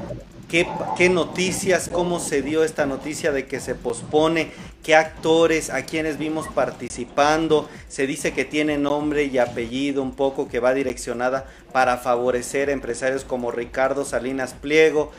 qué, 0.50 1.10
noticias, 1.10 1.90
cómo 1.92 2.20
se 2.20 2.42
dio 2.42 2.64
esta 2.64 2.88
noticia 2.88 3.32
de 3.32 3.46
que 3.46 3.60
se 3.60 3.76
pospone, 3.76 4.50
qué 4.84 4.96
actores, 4.96 5.70
a 5.70 5.84
quienes 5.86 6.18
vimos 6.18 6.48
participando. 6.48 7.70
Se 7.88 8.08
dice 8.08 8.34
que 8.34 8.46
tiene 8.46 8.80
nombre 8.80 9.26
y 9.26 9.38
apellido 9.38 10.02
un 10.02 10.16
poco 10.16 10.48
que 10.50 10.60
va 10.60 10.74
direccionada 10.74 11.46
para 11.72 11.98
favorecer 11.98 12.70
a 12.70 12.74
empresarios 12.74 13.24
como 13.24 13.52
Ricardo 13.52 14.04
Salinas 14.04 14.54
Pliego. 14.54 15.12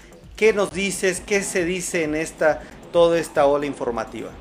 ¿Qué 0.43 0.53
nos 0.53 0.73
dices? 0.73 1.21
¿Qué 1.25 1.41
se 1.45 1.65
dice 1.65 2.03
en 2.03 2.17
esta 2.17 2.63
toda 2.93 3.17
esta 3.21 3.47
ola 3.47 3.65
informativa? 3.65 4.33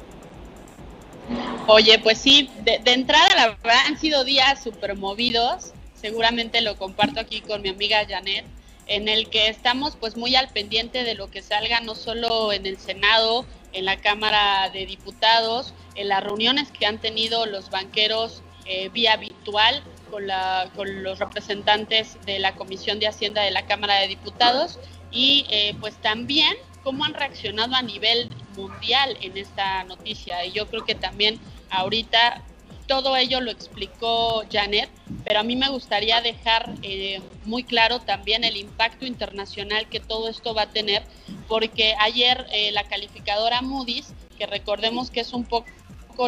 Oye, 1.67 1.99
pues 1.99 2.17
sí, 2.17 2.49
de, 2.63 2.81
entrada 2.85 3.27
la 3.35 3.49
verdad 3.49 3.85
han 3.85 3.99
sido 3.99 4.23
días 4.23 4.63
súper 4.63 4.95
movidos. 4.95 5.73
Seguramente 5.93 6.61
lo 6.61 6.75
comparto 6.75 7.19
aquí 7.19 7.41
con 7.41 7.61
mi 7.61 7.69
amiga 7.69 8.03
Janet 8.09 8.45
en 8.87 9.09
el 9.09 9.29
que 9.29 9.47
estamos 9.47 9.95
pues 9.95 10.17
muy 10.17 10.35
al 10.35 10.49
pendiente 10.49 11.03
de 11.03 11.13
lo 11.13 11.29
que 11.29 11.43
salga 11.43 11.81
no 11.81 11.93
solo 11.93 12.51
en 12.51 12.65
el 12.65 12.79
Senado, 12.79 13.45
en 13.71 13.85
la 13.85 13.97
Cámara 13.97 14.71
de 14.71 14.87
Diputados, 14.87 15.75
en 15.93 16.07
las 16.07 16.23
reuniones 16.23 16.71
que 16.71 16.87
han 16.87 16.97
tenido 16.97 17.45
los 17.45 17.69
banqueros 17.69 18.41
eh, 18.65 18.89
vía 18.89 19.17
virtual 19.17 19.83
con 20.09 21.03
los 21.03 21.19
representantes 21.19 22.17
de 22.25 22.39
la 22.39 22.55
Comisión 22.55 22.99
de 22.99 23.07
Hacienda 23.07 23.43
de 23.43 23.51
la 23.51 23.67
Cámara 23.67 23.99
de 23.99 24.07
Diputados 24.07 24.79
y 25.11 25.45
eh, 25.49 25.75
pues 25.79 25.95
también 25.97 26.55
cómo 26.83 27.05
han 27.05 27.13
reaccionado 27.13 27.75
a 27.75 27.81
nivel 27.81 28.29
mundial 28.55 29.17
en 29.21 29.37
esta 29.37 29.83
noticia. 29.83 30.45
Y 30.45 30.51
yo 30.51 30.67
creo 30.67 30.83
que 30.85 30.95
también 30.95 31.39
ahorita 31.69 32.43
todo 32.87 33.15
ello 33.15 33.39
lo 33.39 33.51
explicó 33.51 34.43
Janet, 34.51 34.89
pero 35.23 35.39
a 35.39 35.43
mí 35.43 35.55
me 35.55 35.69
gustaría 35.69 36.19
dejar 36.21 36.73
eh, 36.81 37.21
muy 37.45 37.63
claro 37.63 37.99
también 37.99 38.43
el 38.43 38.57
impacto 38.57 39.05
internacional 39.05 39.87
que 39.87 39.99
todo 39.99 40.27
esto 40.27 40.53
va 40.53 40.63
a 40.63 40.69
tener, 40.71 41.03
porque 41.47 41.95
ayer 41.99 42.45
eh, 42.51 42.71
la 42.71 42.83
calificadora 42.83 43.61
Moody's, 43.61 44.13
que 44.37 44.45
recordemos 44.45 45.09
que 45.09 45.21
es 45.21 45.31
un 45.31 45.45
poco 45.45 45.67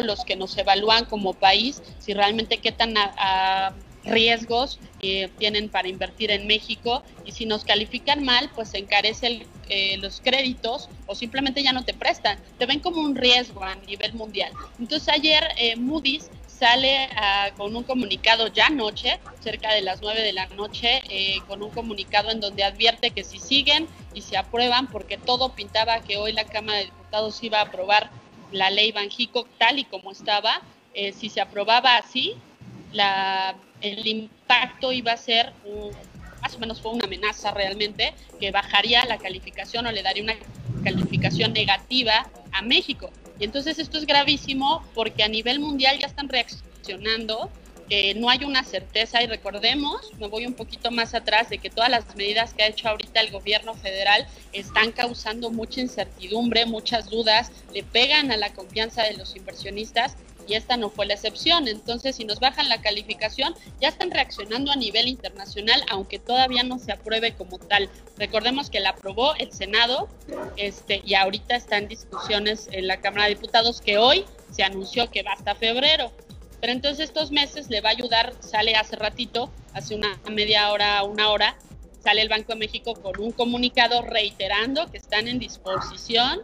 los 0.02 0.24
que 0.24 0.36
nos 0.36 0.56
evalúan 0.56 1.04
como 1.04 1.34
país, 1.34 1.82
si 1.98 2.14
realmente 2.14 2.58
qué 2.58 2.72
tan 2.72 2.94
riesgos 4.04 4.78
eh, 5.00 5.30
tienen 5.38 5.68
para 5.68 5.88
invertir 5.88 6.30
en 6.30 6.46
México 6.46 7.02
y 7.24 7.32
si 7.32 7.46
nos 7.46 7.64
califican 7.64 8.24
mal, 8.24 8.50
pues 8.54 8.70
se 8.70 8.78
encarece 8.78 9.46
los 9.98 10.20
créditos 10.20 10.90
o 11.06 11.14
simplemente 11.14 11.62
ya 11.62 11.72
no 11.72 11.84
te 11.84 11.94
prestan, 11.94 12.38
te 12.58 12.66
ven 12.66 12.80
como 12.80 13.00
un 13.00 13.16
riesgo 13.16 13.64
a 13.64 13.74
nivel 13.76 14.12
mundial. 14.12 14.52
Entonces 14.78 15.08
ayer 15.08 15.42
Moody's 15.78 16.30
sale 16.58 17.08
ah, 17.16 17.50
con 17.56 17.74
un 17.74 17.82
comunicado 17.82 18.46
ya 18.48 18.66
anoche, 18.66 19.18
cerca 19.40 19.72
de 19.72 19.82
las 19.82 20.00
9 20.00 20.22
de 20.22 20.32
la 20.32 20.46
noche, 20.46 21.02
eh, 21.08 21.38
con 21.48 21.62
un 21.62 21.70
comunicado 21.70 22.30
en 22.30 22.40
donde 22.40 22.64
advierte 22.64 23.10
que 23.10 23.24
si 23.24 23.38
siguen 23.38 23.88
y 24.14 24.22
se 24.22 24.36
aprueban, 24.36 24.86
porque 24.88 25.18
todo 25.18 25.54
pintaba 25.54 26.00
que 26.00 26.16
hoy 26.16 26.32
la 26.32 26.44
Cámara 26.44 26.78
de 26.78 26.84
Diputados 26.84 27.42
iba 27.42 27.58
a 27.58 27.62
aprobar 27.64 28.10
la 28.52 28.70
ley 28.70 28.92
Banjico 28.92 29.46
tal 29.58 29.78
y 29.78 29.84
como 29.84 30.12
estaba, 30.12 30.62
eh, 30.94 31.12
si 31.12 31.28
se 31.28 31.40
aprobaba 31.40 31.96
así, 31.96 32.34
la, 32.92 33.56
el 33.84 34.06
impacto 34.06 34.92
iba 34.92 35.12
a 35.12 35.16
ser 35.16 35.52
más 36.44 36.54
o 36.56 36.58
menos 36.58 36.82
fue 36.82 36.92
una 36.92 37.06
amenaza 37.06 37.52
realmente, 37.52 38.12
que 38.38 38.50
bajaría 38.50 39.02
la 39.06 39.16
calificación 39.16 39.86
o 39.86 39.92
le 39.92 40.02
daría 40.02 40.22
una 40.22 40.34
calificación 40.84 41.54
negativa 41.54 42.28
a 42.52 42.60
México. 42.60 43.10
Y 43.40 43.44
entonces 43.44 43.78
esto 43.78 43.96
es 43.96 44.04
gravísimo 44.04 44.84
porque 44.94 45.22
a 45.22 45.28
nivel 45.28 45.58
mundial 45.58 45.98
ya 45.98 46.06
están 46.06 46.28
reaccionando, 46.28 47.50
eh, 47.88 48.12
no 48.14 48.28
hay 48.28 48.44
una 48.44 48.62
certeza 48.62 49.22
y 49.22 49.26
recordemos, 49.26 50.12
me 50.18 50.26
voy 50.26 50.44
un 50.46 50.52
poquito 50.52 50.90
más 50.90 51.14
atrás, 51.14 51.48
de 51.48 51.56
que 51.56 51.70
todas 51.70 51.88
las 51.88 52.14
medidas 52.14 52.52
que 52.52 52.62
ha 52.62 52.66
hecho 52.66 52.90
ahorita 52.90 53.22
el 53.22 53.30
gobierno 53.30 53.72
federal 53.72 54.26
están 54.52 54.92
causando 54.92 55.50
mucha 55.50 55.80
incertidumbre, 55.80 56.66
muchas 56.66 57.08
dudas, 57.08 57.52
le 57.72 57.82
pegan 57.82 58.30
a 58.30 58.36
la 58.36 58.52
confianza 58.52 59.02
de 59.02 59.14
los 59.14 59.34
inversionistas 59.34 60.16
y 60.46 60.54
esta 60.54 60.76
no 60.76 60.90
fue 60.90 61.06
la 61.06 61.14
excepción. 61.14 61.68
Entonces, 61.68 62.16
si 62.16 62.24
nos 62.24 62.40
bajan 62.40 62.68
la 62.68 62.80
calificación, 62.80 63.54
ya 63.80 63.88
están 63.88 64.10
reaccionando 64.10 64.72
a 64.72 64.76
nivel 64.76 65.08
internacional, 65.08 65.84
aunque 65.88 66.18
todavía 66.18 66.62
no 66.62 66.78
se 66.78 66.92
apruebe 66.92 67.34
como 67.34 67.58
tal. 67.58 67.88
Recordemos 68.16 68.70
que 68.70 68.80
la 68.80 68.90
aprobó 68.90 69.34
el 69.36 69.52
Senado 69.52 70.08
este, 70.56 71.02
y 71.04 71.14
ahorita 71.14 71.56
está 71.56 71.78
en 71.78 71.88
discusiones 71.88 72.68
en 72.72 72.86
la 72.86 73.00
Cámara 73.00 73.24
de 73.24 73.34
Diputados, 73.34 73.80
que 73.80 73.98
hoy 73.98 74.24
se 74.50 74.62
anunció 74.62 75.10
que 75.10 75.22
va 75.22 75.32
hasta 75.32 75.54
febrero. 75.54 76.12
Pero 76.60 76.72
entonces 76.72 77.08
estos 77.08 77.30
meses 77.30 77.68
le 77.68 77.80
va 77.80 77.90
a 77.90 77.92
ayudar, 77.92 78.32
sale 78.40 78.74
hace 78.74 78.96
ratito, 78.96 79.50
hace 79.74 79.94
una 79.94 80.18
media 80.30 80.70
hora, 80.72 81.02
una 81.02 81.30
hora, 81.30 81.56
sale 82.02 82.22
el 82.22 82.28
Banco 82.28 82.52
de 82.52 82.58
México 82.58 82.94
con 82.94 83.20
un 83.20 83.32
comunicado 83.32 84.02
reiterando 84.02 84.90
que 84.90 84.98
están 84.98 85.26
en 85.26 85.38
disposición 85.38 86.40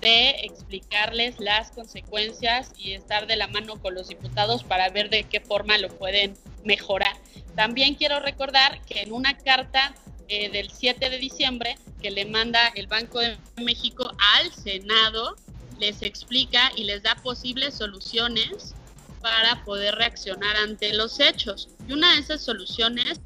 de 0.00 0.30
explicarles 0.42 1.38
las 1.38 1.70
consecuencias 1.70 2.72
y 2.76 2.92
estar 2.92 3.26
de 3.26 3.36
la 3.36 3.46
mano 3.48 3.80
con 3.80 3.94
los 3.94 4.08
diputados 4.08 4.64
para 4.64 4.88
ver 4.90 5.10
de 5.10 5.24
qué 5.24 5.40
forma 5.40 5.78
lo 5.78 5.88
pueden 5.88 6.34
mejorar. 6.64 7.16
También 7.54 7.94
quiero 7.94 8.20
recordar 8.20 8.80
que 8.84 9.02
en 9.02 9.12
una 9.12 9.36
carta 9.38 9.94
eh, 10.28 10.50
del 10.50 10.70
7 10.70 11.08
de 11.08 11.18
diciembre 11.18 11.76
que 12.02 12.10
le 12.10 12.24
manda 12.26 12.68
el 12.74 12.86
Banco 12.86 13.20
de 13.20 13.38
México 13.56 14.12
al 14.36 14.52
Senado, 14.52 15.36
les 15.78 16.02
explica 16.02 16.72
y 16.76 16.84
les 16.84 17.02
da 17.02 17.14
posibles 17.16 17.74
soluciones 17.74 18.74
para 19.20 19.64
poder 19.64 19.94
reaccionar 19.94 20.56
ante 20.56 20.92
los 20.94 21.20
hechos. 21.20 21.68
Y 21.88 21.92
una 21.92 22.12
de 22.14 22.20
esas 22.20 22.42
soluciones 22.42 23.20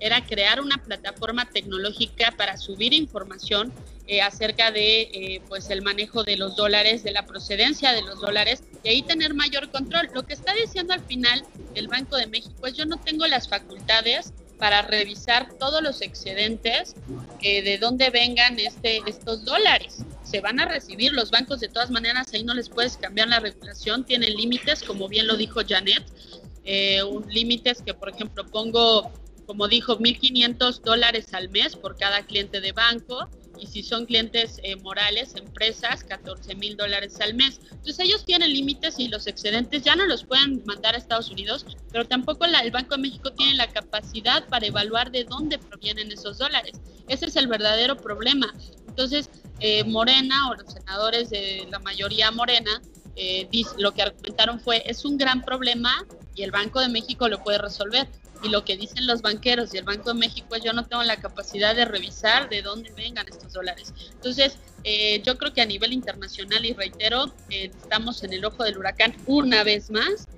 era 0.00 0.24
crear 0.24 0.60
una 0.60 0.78
plataforma 0.78 1.48
tecnológica 1.50 2.32
para 2.36 2.56
subir 2.56 2.92
información 2.92 3.72
eh, 4.10 4.22
acerca 4.22 4.70
de 4.70 5.02
eh, 5.02 5.42
pues 5.50 5.68
el 5.68 5.82
manejo 5.82 6.24
de 6.24 6.38
los 6.38 6.56
dólares, 6.56 7.02
de 7.02 7.12
la 7.12 7.26
procedencia 7.26 7.92
de 7.92 8.00
los 8.00 8.18
dólares 8.22 8.62
y 8.82 8.88
ahí 8.88 9.02
tener 9.02 9.34
mayor 9.34 9.70
control. 9.70 10.08
Lo 10.14 10.24
que 10.24 10.32
está 10.32 10.54
diciendo 10.54 10.94
al 10.94 11.04
final 11.04 11.44
el 11.74 11.88
Banco 11.88 12.16
de 12.16 12.26
México 12.26 12.66
es 12.66 12.74
yo 12.74 12.86
no 12.86 12.98
tengo 12.98 13.26
las 13.26 13.50
facultades 13.50 14.32
para 14.56 14.80
revisar 14.80 15.52
todos 15.58 15.82
los 15.82 16.00
excedentes 16.00 16.96
eh, 17.42 17.60
de 17.60 17.76
dónde 17.76 18.08
vengan 18.08 18.58
este, 18.58 19.02
estos 19.06 19.44
dólares. 19.44 19.98
Se 20.24 20.40
van 20.40 20.58
a 20.58 20.64
recibir 20.64 21.12
los 21.12 21.30
bancos 21.30 21.60
de 21.60 21.68
todas 21.68 21.90
maneras, 21.90 22.28
ahí 22.32 22.44
no 22.44 22.54
les 22.54 22.70
puedes 22.70 22.96
cambiar 22.96 23.28
la 23.28 23.40
regulación, 23.40 24.06
tienen 24.06 24.34
límites, 24.34 24.82
como 24.84 25.08
bien 25.08 25.26
lo 25.26 25.36
dijo 25.36 25.60
Janet, 25.68 26.02
límites 27.28 27.82
que 27.82 27.92
por 27.92 28.08
ejemplo 28.08 28.46
pongo, 28.46 29.12
como 29.44 29.68
dijo, 29.68 29.98
1.500 29.98 30.80
dólares 30.80 31.34
al 31.34 31.50
mes 31.50 31.76
por 31.76 31.98
cada 31.98 32.24
cliente 32.24 32.62
de 32.62 32.72
banco, 32.72 33.28
y 33.60 33.66
si 33.66 33.82
son 33.82 34.06
clientes 34.06 34.60
eh, 34.62 34.76
morales, 34.76 35.34
empresas, 35.36 36.04
14 36.04 36.54
mil 36.54 36.76
dólares 36.76 37.20
al 37.20 37.34
mes. 37.34 37.60
Entonces 37.70 37.98
ellos 38.00 38.24
tienen 38.24 38.52
límites 38.52 38.98
y 38.98 39.08
los 39.08 39.26
excedentes 39.26 39.82
ya 39.82 39.96
no 39.96 40.06
los 40.06 40.24
pueden 40.24 40.62
mandar 40.66 40.94
a 40.94 40.98
Estados 40.98 41.30
Unidos, 41.30 41.66
pero 41.90 42.06
tampoco 42.06 42.44
el 42.44 42.70
Banco 42.70 42.96
de 42.96 43.02
México 43.02 43.32
tiene 43.32 43.54
la 43.54 43.68
capacidad 43.68 44.46
para 44.48 44.66
evaluar 44.66 45.10
de 45.10 45.24
dónde 45.24 45.58
provienen 45.58 46.10
esos 46.12 46.38
dólares. 46.38 46.80
Ese 47.08 47.26
es 47.26 47.36
el 47.36 47.46
verdadero 47.46 47.96
problema. 47.96 48.52
Entonces, 48.86 49.30
eh, 49.60 49.84
Morena 49.84 50.50
o 50.50 50.54
los 50.54 50.72
senadores 50.72 51.30
de 51.30 51.66
la 51.70 51.78
mayoría 51.80 52.30
Morena 52.30 52.80
eh, 53.20 53.48
lo 53.78 53.92
que 53.92 54.02
argumentaron 54.02 54.60
fue, 54.60 54.82
es 54.86 55.04
un 55.04 55.18
gran 55.18 55.42
problema 55.42 56.06
y 56.38 56.44
el 56.44 56.52
Banco 56.52 56.80
de 56.80 56.88
México 56.88 57.28
lo 57.28 57.42
puede 57.42 57.58
resolver 57.58 58.06
y 58.44 58.48
lo 58.48 58.64
que 58.64 58.76
dicen 58.76 59.08
los 59.08 59.22
banqueros 59.22 59.74
y 59.74 59.78
el 59.78 59.84
Banco 59.84 60.12
de 60.12 60.20
México 60.20 60.54
es 60.54 60.62
yo 60.62 60.72
no 60.72 60.86
tengo 60.86 61.02
la 61.02 61.16
capacidad 61.16 61.74
de 61.74 61.84
revisar 61.84 62.48
de 62.48 62.62
dónde 62.62 62.92
vengan 62.92 63.26
estos 63.26 63.52
dólares. 63.52 63.92
Entonces, 64.12 64.56
eh, 64.84 65.20
yo 65.24 65.36
creo 65.36 65.52
que 65.52 65.62
a 65.62 65.66
nivel 65.66 65.92
internacional, 65.92 66.64
y 66.64 66.74
reitero, 66.74 67.34
eh, 67.50 67.72
estamos 67.82 68.22
en 68.22 68.32
el 68.32 68.44
ojo 68.44 68.62
del 68.62 68.78
huracán 68.78 69.16
una 69.26 69.64
vez 69.64 69.90
más 69.90 70.28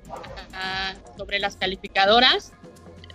ah, 0.54 0.94
sobre 1.18 1.38
las 1.38 1.56
calificadoras. 1.56 2.52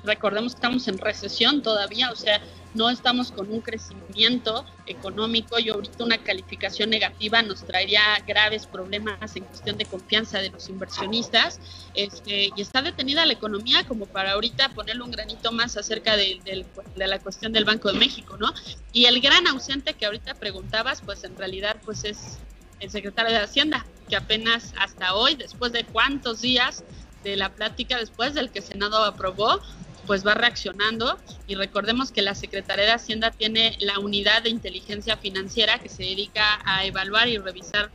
Recordemos 0.03 0.53
que 0.53 0.57
estamos 0.57 0.87
en 0.87 0.99
recesión 0.99 1.63
todavía, 1.63 2.11
o 2.11 2.15
sea, 2.15 2.39
no 2.75 2.89
estamos 2.89 3.31
con 3.31 3.51
un 3.51 3.61
crecimiento 3.61 4.65
económico 4.85 5.57
y 5.57 5.69
ahorita 5.69 6.03
una 6.03 6.17
calificación 6.17 6.89
negativa 6.89 7.41
nos 7.41 7.65
traería 7.65 8.01
graves 8.27 8.67
problemas 8.67 9.35
en 9.35 9.45
cuestión 9.45 9.77
de 9.77 9.85
confianza 9.85 10.39
de 10.39 10.49
los 10.49 10.69
inversionistas 10.69 11.59
este, 11.93 12.49
y 12.55 12.61
está 12.61 12.81
detenida 12.81 13.25
la 13.25 13.33
economía 13.33 13.85
como 13.87 14.05
para 14.05 14.33
ahorita 14.33 14.69
ponerle 14.69 15.03
un 15.03 15.11
granito 15.11 15.51
más 15.51 15.77
acerca 15.77 16.17
de, 16.17 16.65
la 16.95 17.19
cuestión 17.19 17.53
del 17.53 17.65
Banco 17.65 17.91
de 17.91 17.97
México, 17.97 18.37
¿no? 18.37 18.53
Y 18.91 19.05
el 19.05 19.21
gran 19.21 19.47
ausente 19.47 19.93
que 19.93 20.05
ahorita 20.05 20.35
preguntabas, 20.35 21.01
pues 21.01 21.23
en 21.23 21.37
realidad 21.37 21.77
pues 21.85 22.03
es 22.03 22.39
el 22.81 22.91
secretario 22.91 23.31
de 23.31 23.43
Hacienda, 23.43 23.85
que 24.09 24.17
apenas 24.17 24.73
hasta 24.77 25.15
hoy, 25.15 25.35
después 25.35 25.71
de 25.71 25.85
cuántos 25.85 26.41
días 26.41 26.83
de 27.23 27.37
la 27.37 27.49
plática, 27.49 27.97
después 27.97 28.33
del 28.33 28.51
que 28.51 28.61
Senado 28.61 29.03
aprobó, 29.03 29.61
pues 30.05 30.25
va 30.25 30.33
reaccionando 30.33 31.17
y 31.47 31.55
recordemos 31.55 32.11
que 32.11 32.21
la 32.21 32.35
Secretaría 32.35 32.85
de 32.85 32.91
Hacienda 32.91 33.31
tiene 33.31 33.75
la 33.79 33.99
unidad 33.99 34.43
de 34.43 34.49
inteligencia 34.49 35.17
financiera 35.17 35.79
que 35.79 35.89
se 35.89 36.03
dedica 36.03 36.59
a 36.65 36.85
evaluar 36.85 37.27
y 37.27 37.37
revisar 37.37 37.89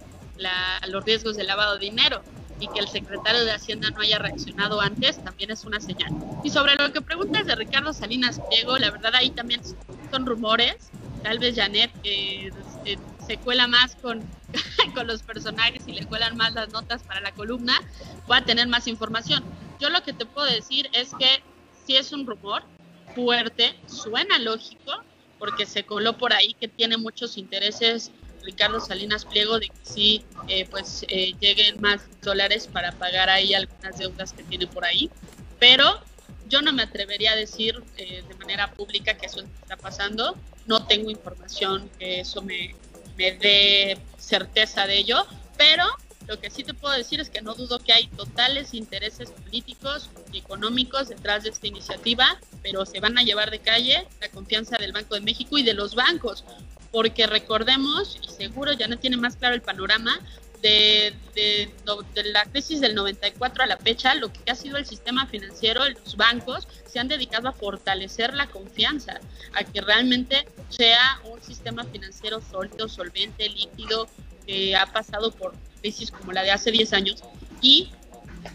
los 0.88 1.04
riesgos 1.04 1.36
de 1.36 1.44
lavado 1.44 1.74
de 1.74 1.80
dinero 1.80 2.22
y 2.60 2.68
que 2.68 2.80
el 2.80 2.88
secretario 2.88 3.44
de 3.44 3.52
Hacienda 3.52 3.90
no 3.90 4.00
haya 4.00 4.18
reaccionado 4.18 4.80
antes 4.80 5.22
también 5.24 5.50
es 5.50 5.64
una 5.64 5.80
señal. 5.80 6.10
Y 6.44 6.50
sobre 6.50 6.76
lo 6.76 6.92
que 6.92 7.00
preguntas 7.00 7.46
de 7.46 7.54
Ricardo 7.54 7.92
Salinas 7.92 8.40
Pliego, 8.48 8.78
la 8.78 8.90
verdad 8.90 9.14
ahí 9.14 9.30
también 9.30 9.62
son 10.10 10.26
rumores. 10.26 10.90
tal 11.22 11.38
vez 11.38 11.56
Janet, 11.56 11.90
eh, 12.04 12.50
se 13.26 13.36
cuela 13.38 13.66
más 13.66 13.96
con, 13.96 14.22
con 14.94 15.06
los 15.06 15.22
personajes 15.22 15.86
y 15.86 15.92
le 15.92 16.04
cuelan 16.06 16.36
más 16.36 16.52
las 16.52 16.70
notas 16.70 17.02
para 17.02 17.20
la 17.20 17.32
columna, 17.32 17.80
pueda 18.26 18.44
tener 18.44 18.68
más 18.68 18.86
información. 18.86 19.42
Yo 19.78 19.88
lo 19.88 20.02
que 20.02 20.12
te 20.12 20.26
puedo 20.26 20.46
decir 20.46 20.90
es 20.92 21.12
que 21.18 21.42
si 21.90 21.96
es 21.96 22.12
un 22.12 22.24
rumor 22.24 22.62
fuerte, 23.16 23.74
suena 23.86 24.38
lógico, 24.38 24.92
porque 25.40 25.66
se 25.66 25.82
coló 25.82 26.16
por 26.16 26.32
ahí 26.32 26.54
que 26.54 26.68
tiene 26.68 26.96
muchos 26.96 27.36
intereses 27.36 28.12
Ricardo 28.44 28.78
Salinas 28.78 29.24
Pliego 29.24 29.58
de 29.58 29.66
que 29.66 29.80
sí, 29.82 30.24
eh, 30.46 30.68
pues 30.70 31.04
eh, 31.08 31.32
lleguen 31.40 31.80
más 31.80 32.02
dólares 32.22 32.68
para 32.72 32.92
pagar 32.92 33.28
ahí 33.28 33.54
algunas 33.54 33.98
deudas 33.98 34.32
que 34.32 34.44
tiene 34.44 34.68
por 34.68 34.84
ahí. 34.84 35.10
Pero 35.58 36.00
yo 36.48 36.62
no 36.62 36.72
me 36.72 36.84
atrevería 36.84 37.32
a 37.32 37.36
decir 37.36 37.82
eh, 37.96 38.22
de 38.26 38.34
manera 38.36 38.70
pública 38.70 39.14
que 39.14 39.26
eso 39.26 39.40
está 39.40 39.76
pasando. 39.76 40.36
No 40.66 40.86
tengo 40.86 41.10
información 41.10 41.90
que 41.98 42.20
eso 42.20 42.40
me, 42.40 42.76
me 43.16 43.32
dé 43.32 43.98
certeza 44.16 44.86
de 44.86 44.98
ello, 44.98 45.26
pero 45.58 45.84
lo 46.30 46.40
que 46.40 46.48
sí 46.48 46.62
te 46.62 46.74
puedo 46.74 46.94
decir 46.94 47.18
es 47.18 47.28
que 47.28 47.42
no 47.42 47.54
dudo 47.54 47.80
que 47.80 47.92
hay 47.92 48.06
totales 48.06 48.72
intereses 48.72 49.32
políticos 49.32 50.08
y 50.32 50.38
económicos 50.38 51.08
detrás 51.08 51.42
de 51.42 51.50
esta 51.50 51.66
iniciativa, 51.66 52.38
pero 52.62 52.86
se 52.86 53.00
van 53.00 53.18
a 53.18 53.24
llevar 53.24 53.50
de 53.50 53.58
calle 53.58 54.06
la 54.20 54.28
confianza 54.28 54.76
del 54.78 54.92
Banco 54.92 55.16
de 55.16 55.22
México 55.22 55.58
y 55.58 55.64
de 55.64 55.74
los 55.74 55.96
bancos, 55.96 56.44
porque 56.92 57.26
recordemos, 57.26 58.16
y 58.22 58.28
seguro 58.30 58.72
ya 58.72 58.86
no 58.86 58.96
tiene 58.96 59.16
más 59.16 59.34
claro 59.34 59.56
el 59.56 59.62
panorama, 59.62 60.20
de, 60.62 61.14
de, 61.34 61.72
la 62.26 62.44
crisis 62.44 62.80
del 62.80 62.94
94 62.94 63.64
a 63.64 63.66
la 63.66 63.78
fecha, 63.78 64.14
lo 64.14 64.32
que 64.32 64.48
ha 64.52 64.54
sido 64.54 64.76
el 64.76 64.86
sistema 64.86 65.26
financiero, 65.26 65.82
los 65.88 66.16
bancos 66.16 66.68
se 66.86 67.00
han 67.00 67.08
dedicado 67.08 67.48
a 67.48 67.52
fortalecer 67.52 68.34
la 68.34 68.46
confianza, 68.46 69.18
a 69.54 69.64
que 69.64 69.80
realmente 69.80 70.46
sea 70.68 71.18
un 71.24 71.42
sistema 71.42 71.82
financiero 71.84 72.40
sólido, 72.40 72.88
solvente, 72.88 73.48
líquido, 73.48 74.06
que 74.46 74.76
ha 74.76 74.86
pasado 74.86 75.32
por 75.32 75.54
crisis 75.80 76.10
como 76.10 76.32
la 76.32 76.42
de 76.42 76.50
hace 76.50 76.70
10 76.70 76.92
años 76.92 77.22
y 77.60 77.90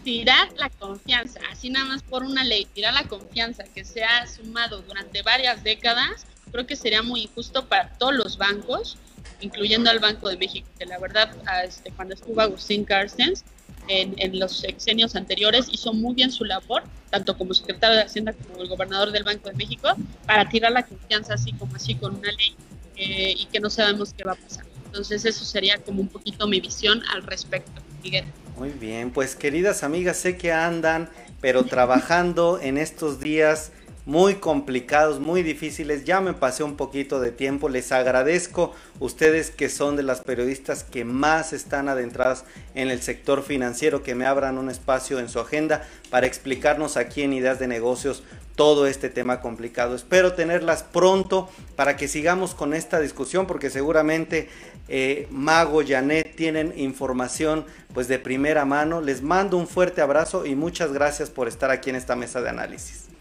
tirar 0.04 0.48
la 0.56 0.68
confianza, 0.70 1.40
así 1.50 1.70
nada 1.70 1.86
más 1.86 2.02
por 2.02 2.24
una 2.24 2.44
ley, 2.44 2.66
tirar 2.66 2.94
la 2.94 3.04
confianza 3.04 3.64
que 3.64 3.84
se 3.84 4.04
ha 4.04 4.26
sumado 4.26 4.82
durante 4.82 5.22
varias 5.22 5.62
décadas, 5.62 6.26
creo 6.50 6.66
que 6.66 6.76
sería 6.76 7.02
muy 7.02 7.22
injusto 7.22 7.66
para 7.66 7.90
todos 7.90 8.14
los 8.14 8.38
bancos, 8.38 8.96
incluyendo 9.40 9.90
al 9.90 9.98
Banco 9.98 10.28
de 10.28 10.36
México, 10.36 10.68
que 10.78 10.86
la 10.86 10.98
verdad, 10.98 11.30
este, 11.64 11.90
cuando 11.92 12.14
estuvo 12.14 12.40
Agustín 12.40 12.84
Carstens, 12.84 13.44
en, 13.88 14.14
en, 14.18 14.38
los 14.40 14.56
sexenios 14.58 15.14
anteriores 15.14 15.68
hizo 15.70 15.92
muy 15.92 16.14
bien 16.14 16.32
su 16.32 16.44
labor, 16.44 16.82
tanto 17.10 17.38
como 17.38 17.54
secretario 17.54 17.96
de 17.96 18.02
Hacienda 18.02 18.32
como 18.32 18.62
el 18.62 18.68
gobernador 18.68 19.12
del 19.12 19.22
Banco 19.22 19.48
de 19.48 19.54
México, 19.54 19.88
para 20.26 20.48
tirar 20.48 20.72
la 20.72 20.84
confianza 20.84 21.34
así 21.34 21.52
como 21.52 21.76
así 21.76 21.94
con 21.94 22.16
una 22.16 22.32
ley 22.32 22.56
eh, 22.96 23.34
y 23.36 23.46
que 23.46 23.60
no 23.60 23.70
sabemos 23.70 24.12
qué 24.12 24.24
va 24.24 24.32
a 24.32 24.36
pasar. 24.36 24.64
Entonces 24.96 25.26
eso 25.26 25.44
sería 25.44 25.76
como 25.76 26.00
un 26.00 26.08
poquito 26.08 26.46
mi 26.48 26.58
visión 26.58 27.02
al 27.12 27.22
respecto, 27.22 27.82
Miguel. 28.02 28.24
Muy 28.56 28.70
bien, 28.70 29.10
pues 29.10 29.36
queridas 29.36 29.82
amigas, 29.82 30.16
sé 30.16 30.38
que 30.38 30.52
andan, 30.52 31.10
pero 31.42 31.66
trabajando 31.66 32.58
en 32.62 32.78
estos 32.78 33.20
días 33.20 33.72
muy 34.06 34.36
complicados, 34.36 35.20
muy 35.20 35.42
difíciles. 35.42 36.04
Ya 36.04 36.20
me 36.20 36.32
pasé 36.32 36.62
un 36.62 36.76
poquito 36.76 37.20
de 37.20 37.32
tiempo. 37.32 37.68
Les 37.68 37.92
agradezco 37.92 38.72
ustedes 39.00 39.50
que 39.50 39.68
son 39.68 39.96
de 39.96 40.04
las 40.04 40.20
periodistas 40.20 40.84
que 40.84 41.04
más 41.04 41.52
están 41.52 41.88
adentradas 41.88 42.44
en 42.74 42.88
el 42.88 43.02
sector 43.02 43.42
financiero, 43.42 44.02
que 44.02 44.14
me 44.14 44.24
abran 44.24 44.58
un 44.58 44.70
espacio 44.70 45.18
en 45.18 45.28
su 45.28 45.40
agenda 45.40 45.86
para 46.08 46.26
explicarnos 46.26 46.96
aquí 46.96 47.22
en 47.22 47.32
Ideas 47.32 47.58
de 47.58 47.66
Negocios 47.66 48.22
todo 48.54 48.86
este 48.86 49.10
tema 49.10 49.40
complicado. 49.40 49.94
Espero 49.94 50.32
tenerlas 50.32 50.82
pronto 50.84 51.50
para 51.74 51.96
que 51.96 52.08
sigamos 52.08 52.54
con 52.54 52.74
esta 52.74 53.00
discusión 53.00 53.46
porque 53.46 53.70
seguramente 53.70 54.48
eh, 54.88 55.26
Mago, 55.30 55.82
Janet 55.86 56.34
tienen 56.36 56.72
información 56.76 57.66
pues 57.92 58.06
de 58.06 58.18
primera 58.20 58.64
mano. 58.64 59.00
Les 59.00 59.20
mando 59.20 59.58
un 59.58 59.66
fuerte 59.66 60.00
abrazo 60.00 60.46
y 60.46 60.54
muchas 60.54 60.92
gracias 60.92 61.28
por 61.28 61.48
estar 61.48 61.70
aquí 61.70 61.90
en 61.90 61.96
esta 61.96 62.16
mesa 62.16 62.40
de 62.40 62.48
análisis. 62.48 63.15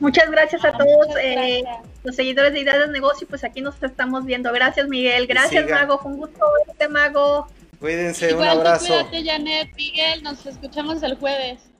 Muchas 0.00 0.30
gracias 0.30 0.64
a 0.64 0.72
todos 0.72 1.08
eh, 1.20 1.62
los 2.02 2.16
seguidores 2.16 2.52
de 2.52 2.60
Ideas 2.60 2.80
de 2.80 2.88
Negocio. 2.88 3.26
Pues 3.28 3.44
aquí 3.44 3.60
nos 3.60 3.80
estamos 3.82 4.24
viendo. 4.24 4.52
Gracias, 4.52 4.88
Miguel. 4.88 5.26
Gracias, 5.26 5.68
Mago. 5.68 5.98
Fue 5.98 6.12
un 6.12 6.18
gusto 6.18 6.44
verte, 6.66 6.88
Mago. 6.88 7.46
Cuídense, 7.78 8.34
un 8.34 8.42
abrazo. 8.42 8.86
Cuídate, 8.86 9.24
Janet, 9.24 9.74
Miguel. 9.76 10.22
Nos 10.22 10.44
escuchamos 10.46 11.02
el 11.02 11.16
jueves. 11.16 11.73